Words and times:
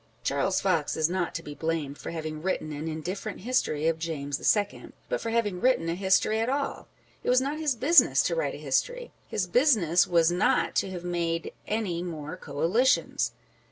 Charles 0.23 0.59
Fox 0.59 0.97
is 0.97 1.11
not 1.11 1.35
to 1.35 1.43
be 1.43 1.53
blamed 1.53 1.95
for 1.95 2.09
having 2.09 2.41
written 2.41 2.71
an 2.73 2.87
indifferent 2.87 3.41
history 3.41 3.87
of 3.87 3.99
James 3.99 4.41
II., 4.57 4.93
but 5.09 5.21
for 5.21 5.29
having 5.29 5.61
written 5.61 5.87
a 5.89 5.93
history 5.93 6.39
at 6.39 6.49
all. 6.49 6.87
It 7.23 7.29
was 7.29 7.39
not 7.39 7.59
his 7.59 7.75
business 7.75 8.23
to 8.23 8.33
write 8.33 8.55
a 8.55 8.57
history 8.57 9.11
â€" 9.27 9.29
his 9.29 9.45
business 9.45 10.07
was 10.07 10.31
not 10.31 10.73
to 10.77 10.89
have 10.89 11.03
made 11.03 11.53
any 11.67 12.01
more 12.01 12.35
Coalitions 12.35 13.33